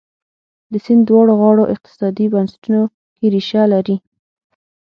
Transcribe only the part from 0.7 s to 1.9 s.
د سیند دواړو غاړو